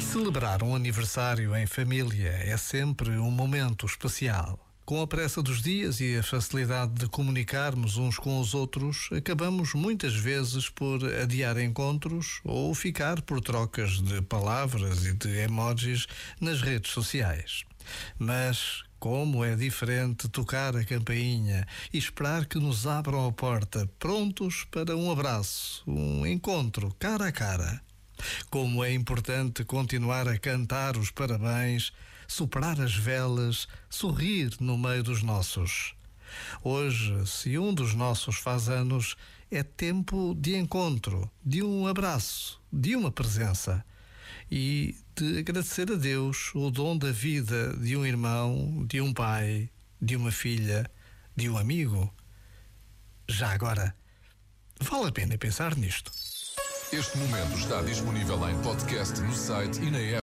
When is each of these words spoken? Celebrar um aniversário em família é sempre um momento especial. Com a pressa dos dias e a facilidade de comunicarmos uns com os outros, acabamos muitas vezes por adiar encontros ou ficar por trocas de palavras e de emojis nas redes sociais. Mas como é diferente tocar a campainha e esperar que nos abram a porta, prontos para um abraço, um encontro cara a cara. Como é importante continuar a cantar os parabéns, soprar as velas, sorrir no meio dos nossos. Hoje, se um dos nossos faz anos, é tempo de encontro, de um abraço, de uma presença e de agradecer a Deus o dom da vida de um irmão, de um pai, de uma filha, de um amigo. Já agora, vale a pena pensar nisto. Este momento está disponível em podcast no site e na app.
Celebrar 0.00 0.62
um 0.62 0.74
aniversário 0.74 1.56
em 1.56 1.66
família 1.66 2.30
é 2.30 2.56
sempre 2.56 3.10
um 3.18 3.30
momento 3.30 3.86
especial. 3.86 4.58
Com 4.84 5.00
a 5.00 5.06
pressa 5.06 5.40
dos 5.40 5.62
dias 5.62 6.00
e 6.00 6.16
a 6.16 6.22
facilidade 6.22 6.92
de 6.94 7.06
comunicarmos 7.06 7.96
uns 7.96 8.18
com 8.18 8.40
os 8.40 8.54
outros, 8.54 9.08
acabamos 9.16 9.72
muitas 9.72 10.16
vezes 10.16 10.68
por 10.68 11.04
adiar 11.04 11.58
encontros 11.58 12.40
ou 12.44 12.74
ficar 12.74 13.22
por 13.22 13.40
trocas 13.40 14.00
de 14.00 14.20
palavras 14.22 15.06
e 15.06 15.12
de 15.12 15.28
emojis 15.38 16.06
nas 16.40 16.60
redes 16.60 16.90
sociais. 16.90 17.64
Mas 18.18 18.82
como 18.98 19.42
é 19.42 19.56
diferente 19.56 20.28
tocar 20.28 20.76
a 20.76 20.84
campainha 20.84 21.66
e 21.90 21.96
esperar 21.96 22.44
que 22.44 22.58
nos 22.58 22.86
abram 22.86 23.26
a 23.26 23.32
porta, 23.32 23.88
prontos 23.98 24.66
para 24.70 24.94
um 24.94 25.10
abraço, 25.10 25.82
um 25.86 26.26
encontro 26.26 26.94
cara 26.98 27.28
a 27.28 27.32
cara. 27.32 27.80
Como 28.50 28.84
é 28.84 28.92
importante 28.92 29.64
continuar 29.64 30.28
a 30.28 30.38
cantar 30.38 30.98
os 30.98 31.10
parabéns, 31.10 31.92
soprar 32.28 32.78
as 32.78 32.94
velas, 32.94 33.66
sorrir 33.88 34.52
no 34.60 34.76
meio 34.76 35.02
dos 35.02 35.22
nossos. 35.22 35.94
Hoje, 36.62 37.26
se 37.26 37.58
um 37.58 37.72
dos 37.72 37.94
nossos 37.94 38.36
faz 38.36 38.68
anos, 38.68 39.16
é 39.50 39.62
tempo 39.62 40.36
de 40.38 40.56
encontro, 40.56 41.28
de 41.44 41.62
um 41.62 41.86
abraço, 41.86 42.60
de 42.70 42.94
uma 42.94 43.10
presença 43.10 43.84
e 44.50 44.96
de 45.16 45.38
agradecer 45.38 45.90
a 45.92 45.94
Deus 45.94 46.52
o 46.54 46.70
dom 46.70 46.96
da 46.96 47.12
vida 47.12 47.76
de 47.76 47.96
um 47.96 48.04
irmão, 48.04 48.84
de 48.86 49.00
um 49.00 49.12
pai, 49.12 49.70
de 50.00 50.16
uma 50.16 50.32
filha, 50.32 50.90
de 51.36 51.48
um 51.48 51.56
amigo. 51.56 52.12
Já 53.28 53.52
agora, 53.52 53.94
vale 54.80 55.08
a 55.08 55.12
pena 55.12 55.38
pensar 55.38 55.76
nisto. 55.76 56.10
Este 56.92 57.16
momento 57.18 57.56
está 57.56 57.80
disponível 57.82 58.48
em 58.48 58.60
podcast 58.62 59.20
no 59.20 59.32
site 59.32 59.80
e 59.80 59.90
na 59.90 59.98
app. 59.98 60.18